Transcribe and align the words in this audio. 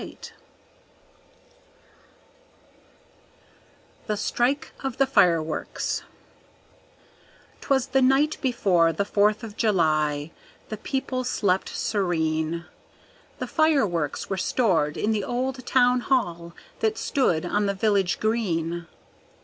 The 4.07 4.17
Strike 4.17 4.71
of 4.83 4.97
the 4.97 5.05
Fireworks 5.05 6.01
'Twas 7.61 7.85
the 7.85 8.01
night 8.01 8.37
before 8.41 8.91
the 8.91 9.05
Fourth 9.05 9.43
of 9.43 9.55
July, 9.55 10.31
the 10.69 10.77
people 10.77 11.23
slept 11.23 11.69
serene; 11.69 12.65
The 13.37 13.45
fireworks 13.45 14.27
were 14.27 14.37
stored 14.37 14.97
in 14.97 15.11
the 15.11 15.23
old 15.23 15.63
town 15.67 15.99
hall 15.99 16.55
that 16.79 16.97
stood 16.97 17.45
on 17.45 17.67
the 17.67 17.75
village 17.75 18.19
green. 18.19 18.87